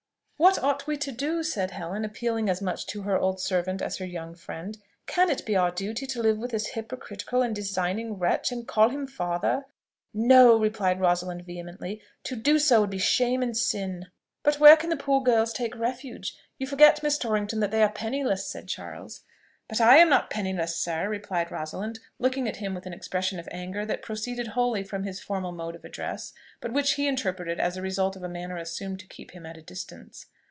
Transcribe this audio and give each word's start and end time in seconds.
"What 0.41 0.57
ought 0.63 0.87
we 0.87 0.97
to 0.97 1.11
do?" 1.11 1.43
said 1.43 1.69
Helen, 1.69 2.03
appealing 2.03 2.49
as 2.49 2.63
much 2.63 2.87
to 2.87 3.03
her 3.03 3.15
old 3.15 3.39
servant 3.39 3.79
as 3.79 3.97
her 3.97 4.05
young 4.05 4.33
friend. 4.33 4.75
"Can 5.05 5.29
it 5.29 5.45
be 5.45 5.55
our 5.55 5.69
duty 5.69 6.07
to 6.07 6.19
live 6.19 6.39
with 6.39 6.49
this 6.49 6.69
hypocritical 6.69 7.43
and 7.43 7.55
designing 7.55 8.17
wretch, 8.17 8.51
and 8.51 8.67
call 8.67 8.89
him 8.89 9.05
father?" 9.05 9.67
"No!" 10.15 10.57
replied 10.57 10.99
Rosalind 10.99 11.45
vehemently. 11.45 12.01
"To 12.23 12.35
do 12.35 12.57
so 12.57 12.81
would 12.81 12.89
be 12.89 12.97
shame 12.97 13.43
and 13.43 13.55
sin." 13.55 14.07
"But 14.41 14.59
where 14.59 14.75
can 14.77 14.89
the 14.89 14.97
poor 14.97 15.21
girls 15.21 15.53
take 15.53 15.75
refuge? 15.75 16.35
You 16.57 16.65
forget, 16.65 17.03
Miss 17.03 17.19
Torrington, 17.19 17.59
that 17.59 17.69
they 17.69 17.83
are 17.83 17.91
penniless," 17.91 18.47
said 18.47 18.67
Charles. 18.67 19.21
"But 19.67 19.79
I 19.79 19.99
am 19.99 20.09
not 20.09 20.29
penniless, 20.29 20.75
sir," 20.75 21.07
replied 21.07 21.49
Rosalind, 21.49 21.99
looking 22.19 22.45
at 22.45 22.57
him 22.57 22.75
with 22.75 22.85
an 22.85 22.91
expression 22.91 23.39
of 23.39 23.47
anger 23.53 23.85
that 23.85 24.01
proceeded 24.01 24.47
wholly 24.47 24.83
from 24.83 25.03
his 25.05 25.21
formal 25.21 25.53
mode 25.53 25.75
of 25.75 25.85
address, 25.85 26.33
but 26.59 26.73
which 26.73 26.95
he 26.95 27.07
interpreted 27.07 27.57
as 27.57 27.75
the 27.75 27.81
result 27.81 28.17
of 28.17 28.23
a 28.23 28.27
manner 28.27 28.57
assumed 28.57 28.99
to 28.99 29.07
keep 29.07 29.31
him 29.31 29.45
at 29.45 29.55
a 29.55 29.61
distance. 29.61 30.25